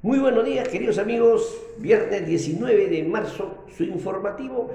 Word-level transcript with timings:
Muy 0.00 0.20
buenos 0.20 0.44
días, 0.44 0.68
queridos 0.68 0.96
amigos. 0.98 1.60
Viernes 1.78 2.24
19 2.24 2.86
de 2.86 3.02
marzo, 3.02 3.64
su 3.76 3.82
informativo 3.82 4.70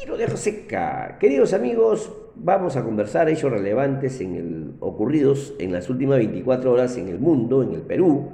Tiro 0.00 0.16
de 0.16 0.26
Seca. 0.36 1.18
Queridos 1.20 1.52
amigos, 1.52 2.12
vamos 2.34 2.74
a 2.74 2.82
conversar 2.82 3.28
hechos 3.28 3.52
relevantes 3.52 4.20
en 4.20 4.34
el, 4.34 4.74
ocurridos 4.80 5.54
en 5.60 5.72
las 5.72 5.88
últimas 5.88 6.18
24 6.18 6.72
horas 6.72 6.96
en 6.96 7.06
el 7.06 7.20
mundo, 7.20 7.62
en 7.62 7.74
el 7.74 7.82
Perú. 7.82 8.30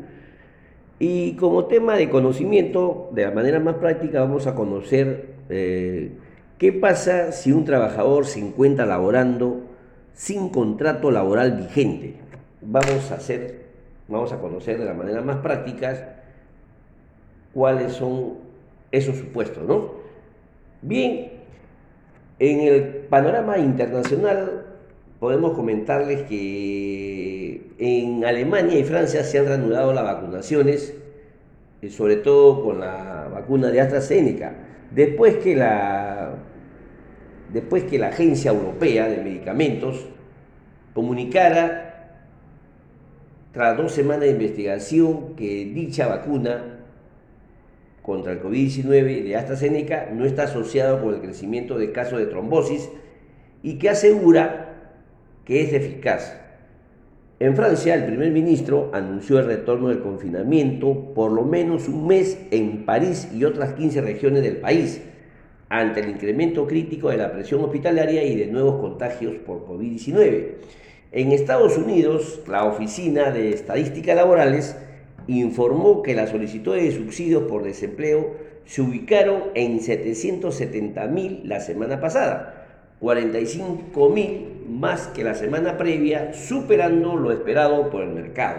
Y 0.99 1.37
como 1.37 1.67
tema 1.67 1.97
de 1.97 2.09
conocimiento, 2.09 3.11
de 3.13 3.25
la 3.25 3.33
manera 3.33 3.61
más 3.61 3.75
práctica, 3.75 4.21
vamos 4.21 4.47
a 4.47 4.55
conocer 4.55 5.35
eh, 5.51 6.13
qué 6.57 6.73
pasa 6.73 7.31
si 7.31 7.53
un 7.53 7.67
trabajador 7.67 8.25
se 8.25 8.41
encuentra 8.41 8.87
laborando 8.87 9.67
sin 10.15 10.49
contrato 10.49 11.11
laboral 11.11 11.53
vigente. 11.59 12.15
Vamos 12.63 13.11
a 13.11 13.17
hacer 13.17 13.66
vamos 14.09 14.33
a 14.33 14.39
conocer 14.39 14.79
de 14.79 14.85
la 14.85 14.95
manera 14.95 15.21
más 15.23 15.39
práctica 15.39 16.17
cuáles 17.53 17.93
son 17.93 18.35
esos 18.93 19.17
supuestos, 19.17 19.67
¿no? 19.67 19.93
Bien, 20.83 21.33
en 22.39 22.61
el 22.61 22.85
panorama 23.09 23.59
internacional 23.59 24.67
podemos 25.19 25.53
comentarles 25.53 26.23
que 26.23 27.71
en 27.79 28.25
Alemania 28.25 28.79
y 28.79 28.85
Francia 28.85 29.25
se 29.25 29.39
han 29.39 29.47
reanudado 29.47 29.93
las 29.93 30.05
vacunaciones, 30.05 30.95
eh, 31.83 31.91
sobre 31.91 32.17
todo 32.17 32.63
con 32.63 32.81
la 32.81 33.29
vacuna 33.33 33.69
de 33.69 33.81
AstraZeneca, 33.81 34.55
después 34.91 35.37
que 35.37 35.57
la, 35.57 36.35
después 37.53 37.85
que 37.85 37.99
la 37.99 38.09
Agencia 38.09 38.51
Europea 38.51 39.09
de 39.09 39.19
Medicamentos 39.19 40.07
comunicara 40.95 41.86
tras 43.57 43.75
dos 43.75 43.93
semanas 43.93 44.21
de 44.21 44.33
investigación, 44.33 45.35
que 45.35 45.65
dicha 45.65 46.07
vacuna 46.07 46.77
contra 48.03 48.33
el 48.33 48.43
COVID-19 48.43 49.25
de 49.25 49.35
AstraZeneca 49.35 50.11
no 50.13 50.27
está 50.27 50.43
asociada 50.43 51.01
con 51.01 51.15
el 51.15 51.23
crecimiento 51.23 51.79
de 51.79 51.91
casos 51.91 52.19
de 52.19 52.27
trombosis 52.27 52.91
y 53.63 53.79
que 53.79 53.89
asegura 53.89 54.75
que 55.47 55.63
es 55.63 55.73
eficaz. 55.73 56.39
En 57.41 57.57
Francia, 57.57 57.95
el 57.95 58.05
primer 58.05 58.31
ministro 58.31 58.91
anunció 58.93 59.39
el 59.39 59.47
retorno 59.47 59.89
del 59.89 60.01
confinamiento 60.01 61.15
por 61.15 61.33
lo 61.33 61.43
menos 61.43 61.89
un 61.89 62.09
mes 62.09 62.39
en 62.51 62.85
París 62.85 63.31
y 63.35 63.45
otras 63.45 63.73
15 63.73 64.03
regiones 64.03 64.43
del 64.43 64.59
país, 64.59 65.01
ante 65.71 66.01
el 66.01 66.11
incremento 66.11 66.67
crítico 66.67 67.09
de 67.09 67.17
la 67.17 67.33
presión 67.33 67.65
hospitalaria 67.65 68.23
y 68.23 68.37
de 68.37 68.49
nuevos 68.49 68.83
contagios 68.83 69.37
por 69.47 69.67
COVID-19. 69.67 70.57
En 71.13 71.31
Estados 71.31 71.79
Unidos, 71.79 72.41
la 72.49 72.65
Oficina 72.65 73.31
de 73.31 73.51
Estadísticas 73.51 74.17
Laborales 74.17 74.77
informó 75.29 76.03
que 76.03 76.15
las 76.15 76.31
solicitudes 76.31 76.83
de 76.83 76.93
subsidios 76.93 77.45
por 77.45 77.63
desempleo 77.63 78.35
se 78.65 78.83
ubicaron 78.83 79.45
en 79.55 79.81
770 79.81 81.07
mil 81.07 81.43
la 81.45 81.61
semana 81.61 82.01
pasada, 82.01 82.67
45 83.01 84.09
mil 84.11 84.65
más 84.69 85.07
que 85.09 85.23
la 85.23 85.35
semana 85.35 85.79
previa, 85.79 86.35
superando 86.35 87.15
lo 87.15 87.31
esperado 87.31 87.89
por 87.89 88.03
el 88.03 88.11
mercado. 88.11 88.59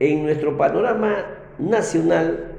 En 0.00 0.22
nuestro 0.22 0.58
panorama 0.58 1.24
nacional 1.58 2.58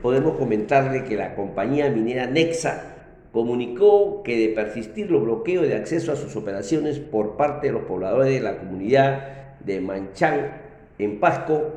podemos 0.00 0.38
comentarle 0.38 1.04
que 1.04 1.16
la 1.16 1.34
compañía 1.34 1.90
minera 1.90 2.26
Nexa 2.26 2.91
comunicó 3.32 4.22
que 4.22 4.38
de 4.38 4.54
persistir 4.54 5.10
los 5.10 5.22
bloqueos 5.22 5.66
de 5.66 5.74
acceso 5.74 6.12
a 6.12 6.16
sus 6.16 6.36
operaciones 6.36 6.98
por 6.98 7.36
parte 7.36 7.68
de 7.68 7.72
los 7.72 7.84
pobladores 7.84 8.32
de 8.32 8.40
la 8.40 8.58
comunidad 8.58 9.58
de 9.60 9.80
Manchán, 9.80 10.60
en 10.98 11.18
Pasco, 11.18 11.72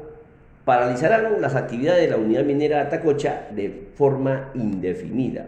paralizarán 0.65 1.41
las 1.41 1.55
actividades 1.55 2.01
de 2.01 2.09
la 2.09 2.17
unidad 2.17 2.43
minera 2.43 2.81
Atacocha 2.81 3.47
de 3.55 3.87
forma 3.93 4.51
indefinida. 4.55 5.47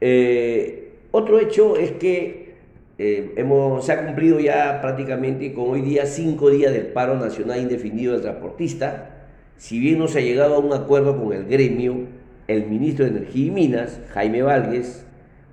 Eh, 0.00 0.94
otro 1.12 1.38
hecho 1.38 1.76
es 1.76 1.92
que 1.92 2.54
eh, 2.98 3.34
hemos, 3.36 3.86
se 3.86 3.92
ha 3.92 4.04
cumplido 4.04 4.40
ya 4.40 4.80
prácticamente 4.80 5.52
con 5.52 5.70
hoy 5.70 5.82
día 5.82 6.06
cinco 6.06 6.50
días 6.50 6.72
del 6.72 6.86
paro 6.86 7.14
nacional 7.16 7.60
indefinido 7.60 8.14
del 8.14 8.22
transportista. 8.22 9.10
Si 9.56 9.78
bien 9.78 9.98
no 9.98 10.08
se 10.08 10.18
ha 10.18 10.22
llegado 10.22 10.56
a 10.56 10.58
un 10.58 10.72
acuerdo 10.72 11.22
con 11.22 11.32
el 11.32 11.44
gremio, 11.44 12.06
el 12.48 12.66
ministro 12.66 13.04
de 13.04 13.12
Energía 13.12 13.46
y 13.46 13.50
Minas, 13.50 14.00
Jaime 14.12 14.42
Válguez, 14.42 15.06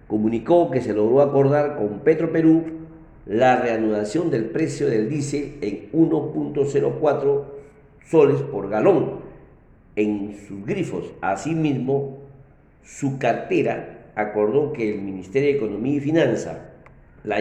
comunicó 0.10 0.72
que 0.72 0.82
se 0.82 0.92
logró 0.92 1.22
acordar 1.22 1.78
con 1.78 2.00
Petroperú 2.00 2.64
la 3.28 3.62
reanudación 3.62 4.32
del 4.32 4.46
precio 4.46 4.88
del 4.88 5.08
diésel 5.08 5.60
en 5.62 5.92
1.04 5.92 7.44
soles 8.10 8.42
por 8.42 8.70
galón 8.70 9.20
en 9.96 10.36
sus 10.48 10.66
grifos. 10.66 11.14
Asimismo, 11.22 12.24
su 12.84 13.20
cartera 13.20 14.12
acordó 14.16 14.74
que 14.74 14.96
el 14.96 15.02
Ministerio 15.02 15.52
de 15.52 15.58
Economía 15.58 15.98
y 15.98 16.00
Finanza 16.00 16.72
la, 17.24 17.38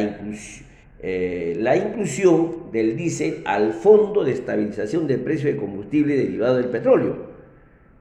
eh, 1.00 1.56
la 1.58 1.74
inclusión 1.74 2.70
del 2.70 2.98
diésel 2.98 3.42
al 3.46 3.72
Fondo 3.72 4.24
de 4.24 4.32
Estabilización 4.32 5.06
del 5.06 5.20
Precio 5.20 5.50
de 5.50 5.56
Combustible 5.56 6.16
derivado 6.16 6.56
del 6.56 6.66
petróleo 6.66 7.37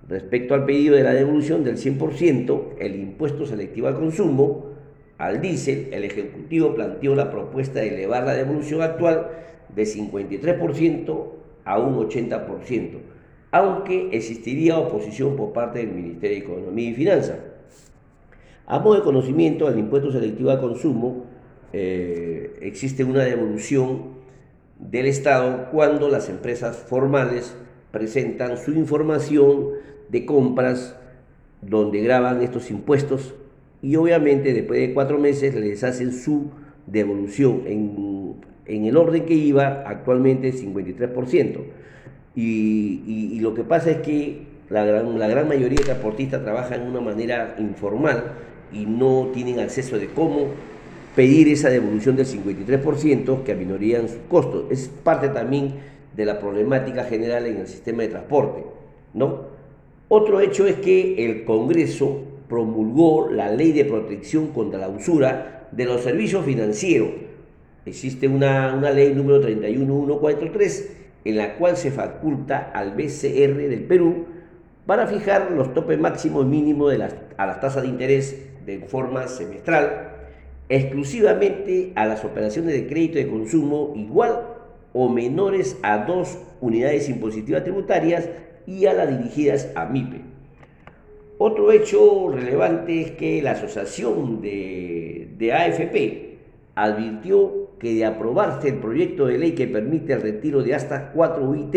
Respecto 0.07 0.53
al 0.53 0.65
pedido 0.65 0.95
de 0.95 1.03
la 1.03 1.13
devolución 1.13 1.65
del 1.65 1.77
100%, 1.77 2.75
el 2.79 2.95
impuesto 2.95 3.45
selectivo 3.45 3.87
al 3.87 3.95
consumo, 3.95 4.67
al 5.17 5.41
diésel, 5.41 5.89
el 5.91 6.05
Ejecutivo 6.05 6.73
planteó 6.75 7.13
la 7.13 7.29
propuesta 7.29 7.79
de 7.79 7.89
elevar 7.89 8.23
la 8.23 8.33
devolución 8.33 8.81
actual 8.81 9.27
de 9.75 9.83
53% 9.83 11.25
a 11.65 11.79
un 11.79 11.97
80%, 11.97 12.99
aunque 13.51 14.09
existiría 14.13 14.77
oposición 14.77 15.35
por 15.35 15.51
parte 15.51 15.79
del 15.79 15.89
Ministerio 15.89 16.37
de 16.37 16.43
Economía 16.43 16.89
y 16.89 16.93
Finanzas. 16.93 17.39
A 18.65 18.79
modo 18.79 18.95
de 18.95 19.01
conocimiento, 19.01 19.67
al 19.67 19.77
impuesto 19.77 20.11
selectivo 20.11 20.51
al 20.51 20.61
consumo 20.61 21.25
eh, 21.73 22.57
existe 22.61 23.03
una 23.03 23.23
devolución 23.23 24.17
del 24.79 25.07
Estado 25.07 25.69
cuando 25.71 26.07
las 26.07 26.29
empresas 26.29 26.77
formales 26.77 27.55
presentan 27.91 28.57
su 28.57 28.71
información 28.71 29.71
de 30.09 30.25
compras 30.25 30.95
donde 31.61 32.01
graban 32.01 32.41
estos 32.41 32.69
impuestos 32.71 33.33
y 33.81 33.95
obviamente 33.95 34.53
después 34.53 34.79
de 34.79 34.93
cuatro 34.93 35.19
meses 35.19 35.55
les 35.55 35.83
hacen 35.83 36.13
su 36.13 36.51
devolución 36.85 37.63
en, 37.65 38.85
el 38.85 38.97
orden 38.97 39.25
que 39.25 39.33
iba 39.33 39.83
actualmente 39.85 40.53
53%. 40.53 41.57
Y, 42.35 43.31
y, 43.33 43.39
lo 43.39 43.53
que 43.53 43.63
pasa 43.63 43.91
es 43.91 43.97
que 43.97 44.41
la 44.69 44.85
gran, 44.85 45.17
la 45.17 45.27
gran 45.27 45.47
mayoría 45.47 45.79
de 45.79 45.85
transportistas 45.85 46.43
trabajan 46.43 46.83
de 46.83 46.89
una 46.89 47.01
manera 47.01 47.55
informal 47.57 48.33
y 48.71 48.85
no 48.85 49.29
tienen 49.33 49.59
acceso 49.59 49.97
de 49.97 50.07
cómo 50.07 50.47
pedir 51.15 51.47
esa 51.47 51.69
devolución 51.69 52.15
del 52.15 52.27
53% 52.27 53.43
que 53.43 53.53
aminorían 53.53 54.07
sus 54.07 54.19
costos. 54.29 54.65
Es 54.69 54.87
parte 54.87 55.29
también 55.29 55.73
de 56.15 56.25
la 56.25 56.39
problemática 56.39 57.05
general 57.05 57.45
en 57.47 57.57
el 57.57 57.67
sistema 57.67 58.03
de 58.03 58.09
transporte, 58.09 58.63
¿no? 59.13 59.56
Otro 60.09 60.39
hecho 60.39 60.65
es 60.65 60.75
que 60.75 61.25
el 61.25 61.43
Congreso 61.43 62.23
promulgó 62.47 63.29
la 63.29 63.51
ley 63.51 63.73
de 63.73 63.83
protección 63.83 64.47
contra 64.47 64.79
la 64.79 64.87
usura 64.87 65.67
de 65.71 65.83
los 65.83 66.01
servicios 66.01 66.45
financieros. 66.45 67.09
Existe 67.85 68.27
una, 68.29 68.75
ley 68.91 69.13
número 69.13 69.41
31143 69.41 70.97
en 71.25 71.37
la 71.37 71.55
cual 71.55 71.75
se 71.75 71.91
faculta 71.91 72.71
al 72.73 72.91
BCR 72.91 73.57
del 73.67 73.83
Perú 73.83 74.25
para 74.85 75.07
fijar 75.07 75.51
los 75.51 75.73
topes 75.73 75.99
máximos 75.99 76.45
y 76.45 76.49
mínimos 76.49 76.91
de 76.91 76.99
las, 76.99 77.15
a 77.35 77.45
las 77.45 77.59
tasas 77.59 77.83
de 77.83 77.89
interés 77.89 78.47
de 78.65 78.79
forma 78.79 79.27
semestral, 79.27 80.11
exclusivamente 80.69 81.91
a 81.95 82.05
las 82.05 82.23
operaciones 82.23 82.73
de 82.73 82.87
crédito 82.87 83.17
de 83.17 83.27
consumo 83.27 83.91
igual 83.95 84.55
o 84.93 85.09
menores 85.09 85.77
a 85.83 86.05
dos 86.05 86.37
unidades 86.61 87.09
impositivas 87.09 87.63
tributarias 87.63 88.29
y 88.67 88.85
a 88.85 88.93
las 88.93 89.17
dirigidas 89.17 89.71
a 89.75 89.85
MIPE. 89.85 90.21
Otro 91.39 91.71
hecho 91.71 92.29
relevante 92.29 93.01
es 93.01 93.11
que 93.11 93.41
la 93.41 93.51
asociación 93.51 94.41
de, 94.41 95.51
AFP 95.53 96.37
advirtió 96.75 97.69
que 97.79 97.93
de 97.93 98.05
aprobarse 98.05 98.69
el 98.69 98.75
proyecto 98.75 99.27
de 99.27 99.37
ley 99.37 99.51
que 99.53 99.67
permite 99.67 100.13
el 100.13 100.21
retiro 100.21 100.61
de 100.63 100.75
hasta 100.75 101.11
4 101.11 101.43
UIT 101.43 101.75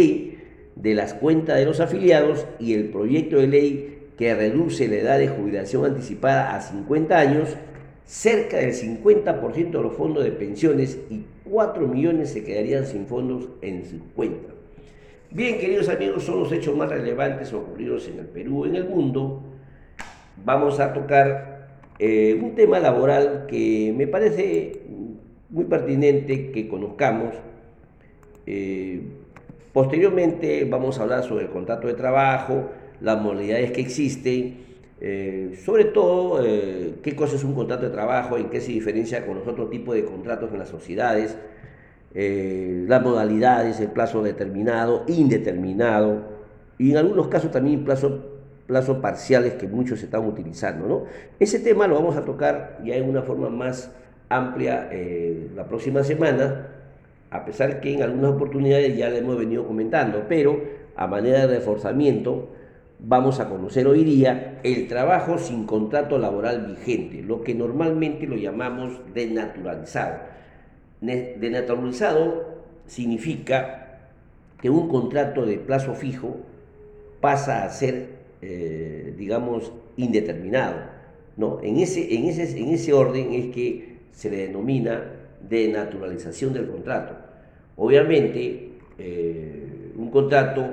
de 0.76 0.94
las 0.94 1.14
cuentas 1.14 1.58
de 1.58 1.66
los 1.66 1.80
afiliados 1.80 2.46
y 2.58 2.74
el 2.74 2.88
proyecto 2.88 3.36
de 3.36 3.46
ley 3.46 3.98
que 4.16 4.34
reduce 4.34 4.88
la 4.88 4.96
edad 4.96 5.18
de 5.18 5.28
jubilación 5.28 5.84
anticipada 5.84 6.54
a 6.54 6.60
50 6.60 7.18
años, 7.18 7.56
cerca 8.04 8.58
del 8.58 8.72
50% 8.72 9.70
de 9.70 9.82
los 9.82 9.94
fondos 9.94 10.24
de 10.24 10.32
pensiones 10.32 10.98
y 11.10 11.24
4 11.44 11.86
millones 11.86 12.30
se 12.30 12.44
quedarían 12.44 12.86
sin 12.86 13.06
fondos 13.06 13.48
en 13.62 13.84
sus 13.84 14.00
cuentas. 14.14 14.59
Bien, 15.32 15.60
queridos 15.60 15.88
amigos, 15.88 16.24
son 16.24 16.40
los 16.40 16.50
hechos 16.50 16.76
más 16.76 16.88
relevantes 16.88 17.52
ocurridos 17.52 18.08
en 18.08 18.18
el 18.18 18.26
Perú, 18.26 18.64
en 18.64 18.74
el 18.74 18.88
mundo. 18.88 19.40
Vamos 20.44 20.80
a 20.80 20.92
tocar 20.92 21.68
eh, 22.00 22.36
un 22.42 22.56
tema 22.56 22.80
laboral 22.80 23.46
que 23.46 23.94
me 23.96 24.08
parece 24.08 24.82
muy 25.48 25.66
pertinente 25.66 26.50
que 26.50 26.66
conozcamos. 26.66 27.34
Eh, 28.44 29.02
posteriormente 29.72 30.64
vamos 30.64 30.98
a 30.98 31.04
hablar 31.04 31.22
sobre 31.22 31.44
el 31.44 31.50
contrato 31.52 31.86
de 31.86 31.94
trabajo, 31.94 32.70
las 33.00 33.22
modalidades 33.22 33.70
que 33.70 33.82
existen, 33.82 34.56
eh, 35.00 35.56
sobre 35.64 35.84
todo 35.84 36.42
qué 36.42 37.14
cosa 37.14 37.36
es 37.36 37.44
un 37.44 37.54
contrato 37.54 37.84
de 37.84 37.90
trabajo, 37.90 38.36
en 38.36 38.50
qué 38.50 38.60
se 38.60 38.72
diferencia 38.72 39.24
con 39.24 39.38
los 39.38 39.46
otros 39.46 39.70
tipos 39.70 39.94
de 39.94 40.04
contratos 40.04 40.50
en 40.52 40.58
las 40.58 40.68
sociedades, 40.68 41.38
eh, 42.14 42.84
las 42.88 43.02
modalidades, 43.02 43.80
el 43.80 43.88
plazo 43.88 44.22
determinado, 44.22 45.04
indeterminado, 45.06 46.22
y 46.78 46.90
en 46.92 46.96
algunos 46.96 47.28
casos 47.28 47.50
también 47.50 47.84
plazo, 47.84 48.20
plazos 48.66 48.98
parciales 48.98 49.54
que 49.54 49.68
muchos 49.68 50.02
están 50.02 50.26
utilizando. 50.26 50.86
¿no? 50.86 51.04
Ese 51.38 51.58
tema 51.58 51.86
lo 51.86 51.94
vamos 51.94 52.16
a 52.16 52.24
tocar 52.24 52.78
ya 52.84 52.96
en 52.96 53.08
una 53.08 53.22
forma 53.22 53.50
más 53.50 53.90
amplia 54.28 54.88
la 55.56 55.64
próxima 55.66 56.04
semana 56.04 56.68
a 57.30 57.44
pesar 57.44 57.80
que 57.80 57.94
en 57.94 58.02
algunas 58.02 58.32
oportunidades 58.32 58.96
ya 58.96 59.08
le 59.08 59.18
hemos 59.18 59.38
venido 59.38 59.66
comentando, 59.66 60.24
pero 60.28 60.60
a 60.96 61.06
manera 61.06 61.46
de 61.46 61.58
reforzamiento 61.58 62.48
vamos 62.98 63.40
a 63.40 63.48
conocer 63.48 63.86
hoy 63.86 64.04
día 64.04 64.60
el 64.62 64.88
trabajo 64.88 65.38
sin 65.38 65.64
contrato 65.64 66.18
laboral 66.18 66.66
vigente, 66.66 67.22
lo 67.22 67.42
que 67.42 67.54
normalmente 67.54 68.26
lo 68.26 68.36
llamamos 68.36 69.00
denaturalizado. 69.14 70.18
Denaturalizado 71.00 72.62
significa 72.86 73.98
que 74.60 74.68
un 74.68 74.88
contrato 74.88 75.46
de 75.46 75.56
plazo 75.56 75.94
fijo 75.94 76.36
pasa 77.20 77.64
a 77.64 77.70
ser, 77.70 78.08
eh, 78.42 79.14
digamos, 79.16 79.72
indeterminado. 79.96 80.76
¿no? 81.36 81.60
En, 81.62 81.78
ese, 81.78 82.14
en, 82.14 82.26
ese, 82.26 82.58
en 82.58 82.68
ese 82.68 82.92
orden 82.92 83.32
es 83.32 83.54
que 83.54 83.96
se 84.12 84.30
le 84.30 84.48
denomina 84.48 85.04
de 85.48 85.68
naturalización 85.68 86.52
del 86.52 86.68
contrato. 86.68 87.16
Obviamente, 87.76 88.72
eh, 88.98 89.92
un 89.96 90.10
contrato 90.10 90.68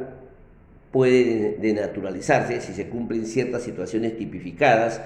puede 0.92 1.58
denaturalizarse 1.62 2.60
si 2.60 2.74
se 2.74 2.88
cumplen 2.88 3.26
ciertas 3.26 3.64
situaciones 3.64 4.18
tipificadas 4.18 5.02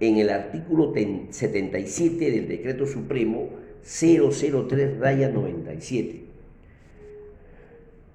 en 0.00 0.18
el 0.18 0.28
artículo 0.28 0.92
77 1.30 2.30
del 2.30 2.48
Decreto 2.48 2.86
Supremo 2.86 3.48
003 3.86 4.98
raya 4.98 5.28
97. 5.28 6.24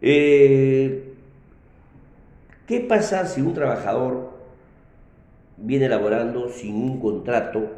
Eh, 0.02 1.04
¿Qué 2.68 2.80
pasa 2.82 3.26
si 3.26 3.42
un 3.42 3.54
trabajador 3.54 4.32
viene 5.58 5.86
elaborando 5.86 6.50
sin 6.50 6.76
un 6.76 7.00
contrato 7.00 7.70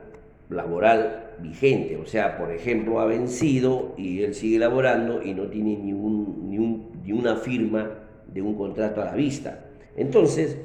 laboral 0.50 1.32
vigente, 1.40 1.98
o 1.98 2.06
sea, 2.06 2.38
por 2.38 2.52
ejemplo, 2.52 3.00
ha 3.00 3.06
vencido 3.06 3.94
y 3.98 4.24
él 4.24 4.34
sigue 4.34 4.60
laborando 4.60 5.22
y 5.22 5.34
no 5.34 5.48
tiene 5.48 5.78
ni, 5.78 5.94
ni, 5.94 7.12
una 7.12 7.36
firma 7.38 7.90
de 8.28 8.42
un 8.42 8.56
contrato 8.56 9.02
a 9.02 9.06
la 9.06 9.16
vista. 9.16 9.66
Entonces, 9.96 10.58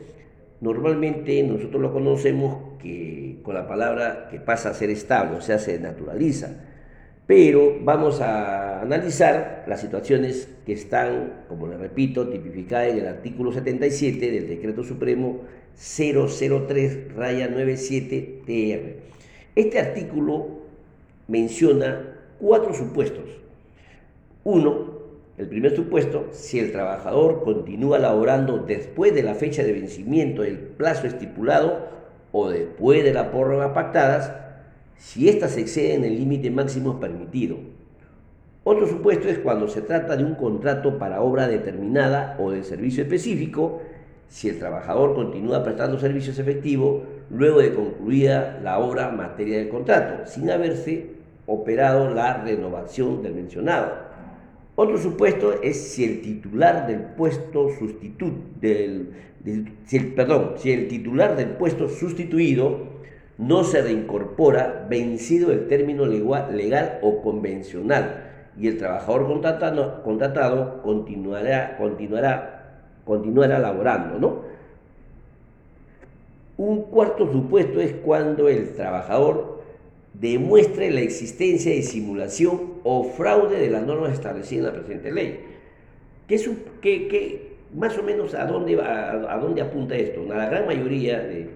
normalmente 0.60 1.42
nosotros 1.42 1.80
lo 1.80 1.92
conocemos 1.92 2.78
que 2.78 3.40
con 3.42 3.54
la 3.54 3.66
palabra 3.66 4.28
que 4.30 4.40
pasa 4.40 4.70
a 4.70 4.74
ser 4.74 4.90
estable, 4.90 5.36
o 5.36 5.40
sea, 5.40 5.58
se 5.58 5.78
naturaliza. 5.78 6.67
Pero 7.28 7.76
vamos 7.82 8.22
a 8.22 8.80
analizar 8.80 9.64
las 9.66 9.82
situaciones 9.82 10.48
que 10.64 10.72
están, 10.72 11.44
como 11.46 11.66
le 11.66 11.76
repito, 11.76 12.26
tipificadas 12.30 12.88
en 12.88 13.00
el 13.00 13.06
artículo 13.06 13.52
77 13.52 14.30
del 14.30 14.48
Decreto 14.48 14.82
Supremo 14.82 15.42
003 15.76 17.14
97 17.14 18.42
TR. 18.46 18.96
Este 19.54 19.78
artículo 19.78 20.46
menciona 21.26 22.16
cuatro 22.40 22.72
supuestos. 22.72 23.26
Uno, 24.44 25.00
el 25.36 25.48
primer 25.48 25.76
supuesto, 25.76 26.28
si 26.32 26.58
el 26.58 26.72
trabajador 26.72 27.44
continúa 27.44 27.98
laborando 27.98 28.56
después 28.56 29.14
de 29.14 29.22
la 29.22 29.34
fecha 29.34 29.62
de 29.62 29.74
vencimiento 29.74 30.40
del 30.40 30.56
plazo 30.56 31.06
estipulado 31.06 31.88
o 32.32 32.48
después 32.48 33.04
de 33.04 33.12
la 33.12 33.30
prórroga 33.30 33.74
pactadas, 33.74 34.47
si 34.98 35.28
éstas 35.28 35.56
exceden 35.56 36.04
el 36.04 36.16
límite 36.16 36.50
máximo 36.50 37.00
permitido. 37.00 37.56
Otro 38.64 38.86
supuesto 38.86 39.28
es 39.28 39.38
cuando 39.38 39.68
se 39.68 39.80
trata 39.80 40.16
de 40.16 40.24
un 40.24 40.34
contrato 40.34 40.98
para 40.98 41.22
obra 41.22 41.48
determinada 41.48 42.36
o 42.38 42.50
de 42.50 42.62
servicio 42.62 43.04
específico, 43.04 43.80
si 44.28 44.48
el 44.48 44.58
trabajador 44.58 45.14
continúa 45.14 45.64
prestando 45.64 45.98
servicios 45.98 46.38
efectivos 46.38 47.02
luego 47.30 47.60
de 47.60 47.72
concluida 47.72 48.60
la 48.62 48.78
obra 48.78 49.10
materia 49.10 49.58
del 49.58 49.70
contrato, 49.70 50.26
sin 50.26 50.50
haberse 50.50 51.06
operado 51.46 52.12
la 52.12 52.42
renovación 52.42 53.22
del 53.22 53.34
mencionado. 53.34 54.08
Otro 54.76 54.98
supuesto 54.98 55.60
es 55.62 55.76
si 55.76 56.04
el 56.04 56.20
titular 56.20 56.86
del 56.86 57.00
puesto 57.00 57.70
sustituto 57.70 58.36
del, 58.60 59.12
perdón, 60.14 60.52
si 60.56 60.72
el 60.72 60.88
titular 60.88 61.36
del 61.36 61.48
puesto 61.50 61.88
sustituido 61.88 62.97
no 63.38 63.62
se 63.62 63.80
reincorpora 63.82 64.86
vencido 64.88 65.52
el 65.52 65.68
término 65.68 66.04
legal, 66.06 66.98
o 67.02 67.22
convencional 67.22 68.24
y 68.58 68.66
el 68.66 68.76
trabajador 68.76 69.26
contratado, 69.26 70.02
contratado 70.02 70.82
continuará, 70.82 71.76
continuará, 71.78 72.80
continuará 73.04 73.60
laborando, 73.60 74.18
¿no? 74.18 74.42
Un 76.56 76.82
cuarto 76.82 77.30
supuesto 77.30 77.80
es 77.80 77.92
cuando 78.04 78.48
el 78.48 78.74
trabajador 78.74 79.62
demuestre 80.14 80.90
la 80.90 81.00
existencia 81.00 81.70
de 81.70 81.82
simulación 81.82 82.74
o 82.82 83.04
fraude 83.04 83.60
de 83.60 83.70
las 83.70 83.86
normas 83.86 84.12
establecidas 84.12 84.66
en 84.66 84.72
la 84.72 84.84
presente 84.84 85.12
ley. 85.12 85.40
¿Qué, 86.26 86.34
es 86.34 86.50
qué, 86.82 87.52
más 87.72 87.96
o 87.96 88.02
menos 88.02 88.34
a 88.34 88.44
dónde, 88.46 88.76
a, 88.82 89.38
dónde 89.40 89.62
apunta 89.62 89.94
esto? 89.94 90.20
A 90.32 90.36
la 90.36 90.46
gran 90.50 90.66
mayoría 90.66 91.20
de, 91.20 91.48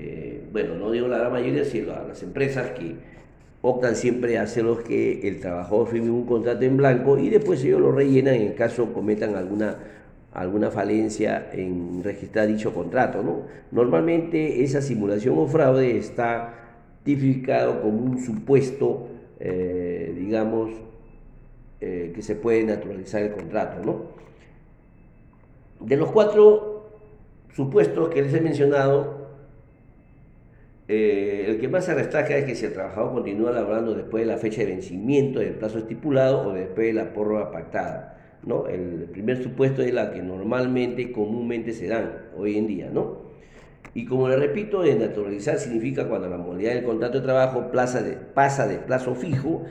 eh, 0.00 0.42
bueno, 0.52 0.76
no 0.76 0.90
digo 0.92 1.08
la 1.08 1.18
gran 1.18 1.32
mayoría, 1.32 1.64
sino 1.64 1.92
a 1.92 2.04
las 2.04 2.22
empresas 2.22 2.70
que 2.70 2.94
optan 3.62 3.96
siempre 3.96 4.38
a 4.38 4.42
hacer 4.42 4.64
los 4.64 4.80
que 4.82 5.26
el 5.26 5.40
trabajador 5.40 5.88
firme 5.88 6.10
un 6.10 6.24
contrato 6.24 6.62
en 6.64 6.76
blanco 6.76 7.18
y 7.18 7.28
después 7.28 7.64
ellos 7.64 7.80
lo 7.80 7.90
rellenan 7.90 8.34
en 8.34 8.52
caso 8.52 8.92
cometan 8.92 9.34
alguna 9.34 9.76
alguna 10.32 10.70
falencia 10.70 11.50
en 11.52 12.02
registrar 12.04 12.46
dicho 12.46 12.72
contrato. 12.72 13.22
¿no? 13.22 13.42
Normalmente 13.72 14.62
esa 14.62 14.80
simulación 14.80 15.36
o 15.38 15.46
fraude 15.46 15.96
está 15.96 16.54
tipificado 17.02 17.82
como 17.82 18.04
un 18.04 18.24
supuesto, 18.24 19.08
eh, 19.40 20.14
digamos, 20.16 20.70
eh, 21.80 22.12
que 22.14 22.22
se 22.22 22.36
puede 22.36 22.62
naturalizar 22.64 23.22
el 23.22 23.32
contrato. 23.32 23.84
¿no? 23.84 24.02
De 25.84 25.96
los 25.96 26.10
cuatro 26.10 26.90
supuestos 27.54 28.08
que 28.10 28.22
les 28.22 28.34
he 28.34 28.40
mencionado, 28.40 29.27
eh, 30.88 31.44
el 31.48 31.60
que 31.60 31.68
más 31.68 31.84
se 31.84 31.94
destaca 31.94 32.34
es 32.34 32.46
que 32.46 32.54
si 32.54 32.64
el 32.64 32.72
trabajador 32.72 33.12
continúa 33.12 33.52
laborando 33.52 33.94
después 33.94 34.26
de 34.26 34.32
la 34.32 34.38
fecha 34.38 34.62
de 34.62 34.68
vencimiento 34.68 35.38
del 35.40 35.54
plazo 35.54 35.78
estipulado 35.78 36.48
o 36.48 36.52
después 36.54 36.86
de 36.86 36.92
la 36.94 37.12
prórroga 37.12 37.52
pactada. 37.52 38.16
¿no? 38.42 38.66
El 38.66 39.08
primer 39.12 39.42
supuesto 39.42 39.82
es 39.82 39.92
la 39.92 40.12
que 40.12 40.22
normalmente, 40.22 41.12
comúnmente 41.12 41.72
se 41.72 41.88
dan 41.88 42.28
hoy 42.36 42.56
en 42.56 42.66
día, 42.66 42.90
¿no? 42.90 43.28
Y 43.94 44.06
como 44.06 44.28
le 44.28 44.36
repito, 44.36 44.84
naturalizar 44.84 45.58
significa 45.58 46.08
cuando 46.08 46.28
la 46.28 46.38
modalidad 46.38 46.74
del 46.74 46.84
contrato 46.84 47.18
de 47.18 47.24
trabajo 47.24 47.70
pasa 47.72 48.66
de 48.66 48.76
plazo 48.78 49.14
fijo 49.14 49.64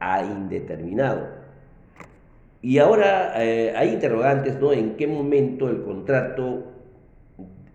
a 0.00 0.24
indeterminado. 0.24 1.28
Y 2.62 2.78
ahora 2.78 3.34
eh, 3.44 3.74
hay 3.76 3.90
interrogantes, 3.90 4.58
¿no? 4.58 4.72
¿En 4.72 4.96
qué 4.96 5.06
momento 5.06 5.68
el 5.68 5.82
contrato 5.82 6.64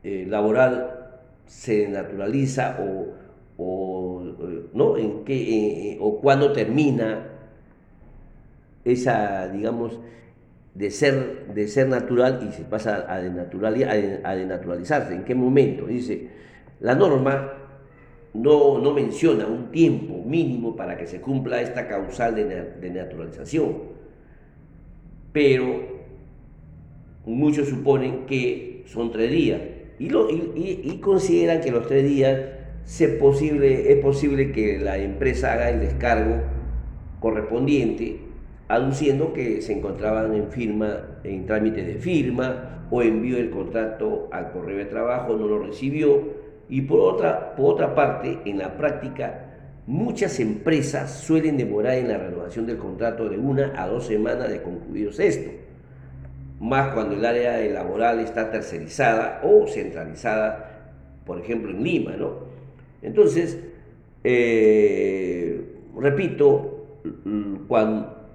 eh, 0.04 0.26
laboral 0.28 0.99
se 1.50 1.88
naturaliza 1.88 2.78
o, 3.58 4.24
¿no? 4.74 4.98
¿En 4.98 5.26
qué, 5.26 5.94
eh, 5.94 5.98
o 6.00 6.22
cuándo 6.22 6.54
termina 6.54 7.26
esa, 8.86 9.48
digamos, 9.50 10.00
de 10.76 10.92
ser, 10.92 11.48
de 11.54 11.68
ser 11.68 11.90
natural 11.90 12.48
y 12.48 12.54
se 12.54 12.64
pasa 12.64 13.06
a, 13.10 13.16
a 13.16 14.36
denaturalizarse. 14.36 15.16
¿En 15.16 15.26
qué 15.26 15.34
momento? 15.34 15.88
Dice, 15.88 16.30
la 16.80 16.94
norma 16.94 17.54
no, 18.36 18.78
no, 18.78 18.94
menciona 18.94 19.48
un 19.48 19.72
tiempo 19.72 20.24
mínimo 20.24 20.76
para 20.76 20.96
que 20.96 21.08
se 21.08 21.20
cumpla 21.20 21.62
esta 21.62 21.88
causal 21.88 22.36
de, 22.36 22.92
naturalización, 22.92 23.76
pero 25.34 26.00
muchos 27.26 27.68
suponen 27.68 28.28
que 28.28 28.84
son 28.86 29.12
tres 29.12 29.32
días 29.32 29.79
y, 30.00 30.10
lo, 30.10 30.30
y, 30.30 31.00
consideran 31.04 31.62
que 31.62 31.72
los 31.72 31.88
tres 31.88 32.06
días 32.06 32.40
se 32.86 33.10
posible, 33.10 33.92
es 33.92 34.00
posible 34.00 34.52
que 34.52 34.80
la 34.80 34.98
empresa 34.98 35.54
haga 35.54 35.70
el 35.70 35.82
descargo 35.82 36.38
correspondiente 37.20 38.30
aduciendo 38.70 39.34
que 39.34 39.62
se 39.62 39.74
encontraban 39.74 40.34
en 40.36 40.50
firma, 40.50 41.20
en 41.24 41.46
trámite 41.46 41.84
de 41.84 41.96
firma 41.96 42.86
o 42.92 43.02
envió 43.02 43.38
el 43.38 43.50
contrato 43.50 44.30
al 44.32 44.52
correo 44.52 44.78
de 44.78 44.86
trabajo, 44.86 45.36
no 45.36 45.48
lo 45.48 45.60
recibió. 45.60 46.40
Y 46.70 46.82
por 46.82 47.00
otra, 47.00 47.56
por 47.56 47.74
otra 47.74 47.96
parte, 47.96 48.40
en 48.46 48.60
la 48.60 48.78
práctica, 48.78 49.48
muchas 49.88 50.40
empresas 50.40 51.12
suelen 51.12 51.58
demorar 51.58 51.96
en 51.96 52.08
la 52.08 52.18
renovación 52.18 52.68
del 52.68 52.78
contrato 52.78 53.28
de 53.28 53.40
una 53.40 53.74
a 53.76 53.88
dos 53.88 54.06
semanas 54.06 54.50
de 54.50 54.62
concluidos 54.62 55.20
esto. 55.20 55.50
Más 56.60 56.94
cuando 56.94 57.16
el 57.16 57.26
área 57.26 57.58
laboral 57.72 58.20
está 58.20 58.52
tercerizada 58.52 59.42
o 59.44 59.68
centralizada, 59.68 60.92
por 61.26 61.40
ejemplo, 61.40 61.72
en 61.72 61.84
Lima, 61.84 62.16
¿no? 62.18 62.50
Entonces, 63.02 63.58
eh, 64.24 65.62
repito, 65.98 67.00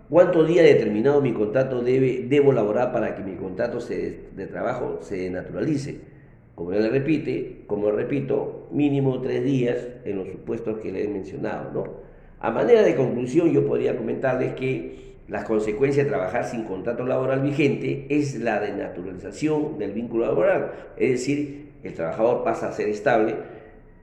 ¿cuántos 0.08 0.48
días 0.48 0.64
determinado 0.64 1.20
mi 1.20 1.32
contrato 1.32 1.82
debe, 1.82 2.24
debo 2.28 2.52
laborar 2.52 2.92
para 2.92 3.14
que 3.14 3.22
mi 3.22 3.36
contrato 3.36 3.78
de 3.80 4.46
trabajo 4.50 5.00
se 5.02 5.28
naturalice? 5.30 6.14
Como 6.54 6.70
le 6.70 6.88
repite, 6.88 7.64
como 7.66 7.90
repito, 7.90 8.68
mínimo 8.70 9.20
tres 9.20 9.44
días 9.44 9.88
en 10.04 10.16
los 10.16 10.28
supuestos 10.28 10.78
que 10.78 10.92
le 10.92 11.04
he 11.04 11.08
mencionado, 11.08 11.72
¿no? 11.72 12.04
A 12.38 12.50
manera 12.50 12.82
de 12.82 12.94
conclusión, 12.94 13.52
yo 13.52 13.66
podría 13.66 13.96
comentarles 13.96 14.54
que 14.54 15.13
las 15.28 15.44
consecuencias 15.44 16.04
de 16.04 16.10
trabajar 16.10 16.44
sin 16.44 16.64
contrato 16.64 17.06
laboral 17.06 17.40
vigente 17.40 18.06
es 18.10 18.38
la 18.40 18.60
denaturalización 18.60 19.78
del 19.78 19.92
vínculo 19.92 20.26
laboral, 20.26 20.72
es 20.96 21.10
decir, 21.12 21.72
el 21.82 21.94
trabajador 21.94 22.44
pasa 22.44 22.68
a 22.68 22.72
ser 22.72 22.88
estable. 22.88 23.36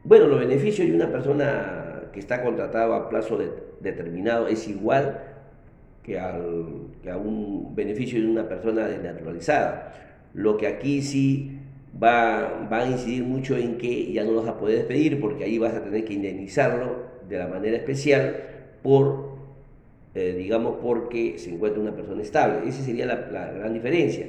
Bueno, 0.03 0.27
los 0.27 0.39
beneficios 0.39 0.87
de 0.87 0.95
una 0.95 1.11
persona 1.11 2.03
que 2.11 2.19
está 2.19 2.43
contratada 2.43 2.95
a 2.95 3.09
plazo 3.09 3.39
determinado 3.79 4.47
es 4.47 4.67
igual 4.67 5.19
que, 6.03 6.19
al, 6.19 6.87
a 7.09 7.17
un 7.17 7.75
beneficio 7.75 8.19
de 8.19 8.27
una 8.27 8.47
persona 8.47 8.87
denaturalizada. 8.87 9.93
Lo 10.33 10.57
que 10.57 10.67
aquí 10.67 11.01
sí 11.01 11.59
va, 12.01 12.67
va 12.71 12.79
a 12.79 12.87
incidir 12.87 13.23
mucho 13.23 13.57
en 13.57 13.77
que 13.77 14.11
ya 14.11 14.23
no 14.23 14.35
vas 14.35 14.47
a 14.47 14.57
poder 14.57 14.77
despedir 14.79 15.19
porque 15.19 15.43
ahí 15.43 15.57
vas 15.57 15.73
a 15.73 15.83
tener 15.83 16.05
que 16.05 16.13
indemnizarlo 16.13 17.11
de 17.27 17.37
la 17.37 17.47
manera 17.47 17.77
especial 17.77 18.35
por, 18.81 19.30
eh, 20.13 20.35
digamos, 20.37 20.75
porque 20.81 21.39
se 21.39 21.53
encuentra 21.53 21.81
una 21.81 21.95
persona 21.95 22.21
estable. 22.21 22.67
Esa 22.67 22.83
sería 22.83 23.05
la, 23.05 23.15
gran 23.15 23.73
diferencia. 23.73 24.27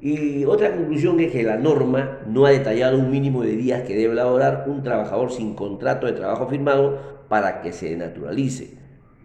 Y 0.00 0.44
otra 0.44 0.74
conclusión 0.74 1.18
es 1.20 1.32
que 1.32 1.42
la 1.42 1.56
norma 1.56 2.20
no 2.26 2.46
ha 2.46 2.50
detallado 2.50 2.98
un 2.98 3.10
mínimo 3.10 3.42
de 3.42 3.56
días 3.56 3.82
que 3.82 3.96
debe 3.96 4.14
laborar 4.14 4.64
un 4.68 4.82
trabajador 4.82 5.32
sin 5.32 5.54
contrato 5.54 6.06
de 6.06 6.12
trabajo 6.12 6.46
firmado 6.48 7.24
para 7.28 7.62
que 7.62 7.72
se 7.72 7.96
naturalice. 7.96 8.74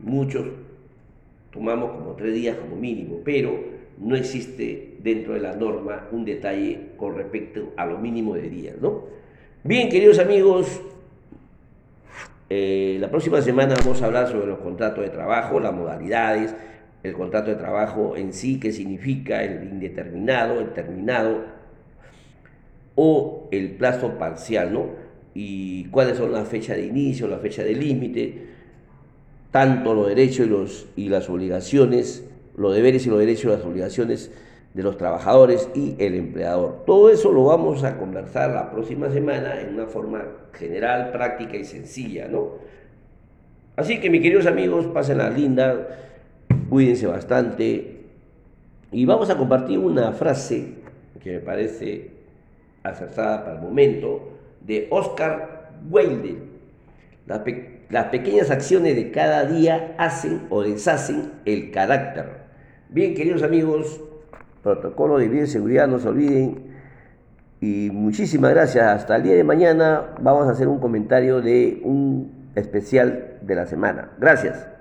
Muchos 0.02 0.48
tomamos 1.52 1.92
como 1.92 2.14
tres 2.14 2.34
días 2.34 2.56
como 2.58 2.76
mínimo, 2.76 3.20
pero 3.24 3.60
no 3.98 4.16
existe 4.16 4.96
dentro 5.04 5.34
de 5.34 5.42
la 5.42 5.56
norma 5.56 6.08
un 6.12 6.24
detalle 6.26 6.92
con 6.98 7.16
respecto 7.16 7.74
a 7.76 7.86
lo 7.86 7.98
mínimo 7.98 8.36
de 8.36 8.50
días, 8.50 8.76
¿no? 8.82 9.04
Bien, 9.64 9.90
queridos 9.90 10.20
amigos, 10.20 10.82
eh, 12.50 12.98
la 13.00 13.10
próxima 13.10 13.42
semana 13.42 13.76
vamos 13.76 14.02
a 14.02 14.06
hablar 14.06 14.28
sobre 14.28 14.48
los 14.48 14.60
contratos 14.60 15.04
de 15.04 15.10
trabajo, 15.10 15.60
las 15.60 15.74
modalidades, 15.74 16.56
el 17.04 17.14
contrato 17.14 17.50
de 17.50 17.56
trabajo 17.56 18.18
en 18.18 18.34
sí, 18.34 18.60
qué 18.60 18.72
significa 18.72 19.44
el 19.44 19.64
indeterminado, 19.64 20.60
el 20.60 20.74
terminado 20.74 21.46
o 22.96 23.48
el 23.52 23.72
plazo 23.72 24.18
parcial, 24.18 24.74
¿no? 24.74 24.88
Y 25.34 25.86
cuáles 25.86 26.18
son 26.18 26.32
las 26.32 26.48
fechas 26.48 26.76
de 26.76 26.86
inicio, 26.86 27.28
la 27.28 27.38
fecha 27.38 27.64
de 27.64 27.74
límite, 27.74 28.48
tanto 29.52 29.94
los 29.94 30.08
derechos 30.08 30.46
y, 30.46 30.50
los, 30.50 30.88
y 30.96 31.10
las 31.10 31.30
obligaciones 31.30 32.30
los 32.60 32.76
deberes 32.76 33.08
y 33.08 33.10
los 33.10 33.20
derechos 33.20 33.46
y 33.46 33.56
las 33.56 33.66
obligaciones 33.66 34.32
de 34.74 34.84
los 34.84 34.98
trabajadores 34.98 35.70
y 35.74 35.96
el 36.00 36.16
empleador. 36.16 36.84
Todo 36.86 37.10
eso 37.10 37.32
lo 37.32 37.46
vamos 37.46 37.84
a 37.84 37.98
conversar 37.98 38.52
la 38.52 38.72
próxima 38.72 39.10
semana 39.10 39.60
en 39.62 39.74
una 39.74 39.88
forma 39.88 40.24
general, 40.54 41.12
práctica 41.12 41.58
y 41.58 41.66
sencilla, 41.66 42.28
¿no? 42.28 42.50
Así 43.76 44.00
que 44.00 44.10
mis 44.10 44.22
queridos 44.22 44.46
amigos, 44.46 44.86
pasen 44.88 45.20
la 45.20 45.30
linda, 45.30 45.88
cuídense 46.70 47.08
bastante 47.08 48.02
y 48.92 49.06
vamos 49.06 49.30
a 49.30 49.38
compartir 49.38 49.80
una 49.80 50.12
frase 50.12 50.74
que 51.22 51.34
me 51.34 51.40
parece 51.40 52.12
acertada 52.84 53.44
para 53.44 53.56
el 53.56 53.62
momento 53.62 54.34
de 54.62 54.88
Oscar 54.92 55.72
Wilde. 55.90 56.38
las 57.90 58.06
pequeñas 58.06 58.52
acciones 58.52 58.96
de 58.96 59.12
cada 59.12 59.46
día 59.46 59.96
hacen 59.98 60.42
o 60.50 60.62
deshacen 60.62 61.32
el 61.46 61.72
carácter. 61.72 62.26
Bien, 62.90 63.16
queridos 63.16 63.44
amigos, 63.44 64.02
protocolo 64.64 65.18
de 65.18 65.28
bioseguridad, 65.28 65.88
no 65.88 66.00
se 66.00 66.08
olviden. 66.08 66.70
Y 67.62 67.90
muchísimas 67.92 68.52
gracias. 68.52 68.86
Hasta 68.86 69.18
el 69.18 69.24
día 69.24 69.36
de 69.36 69.44
mañana 69.44 70.16
vamos 70.22 70.48
a 70.48 70.52
hacer 70.52 70.68
un 70.68 70.80
comentario 70.80 71.42
de 71.42 71.82
un 71.84 72.52
especial 72.56 73.38
de 73.42 73.56
la 73.56 73.66
semana. 73.66 74.12
Gracias. 74.18 74.79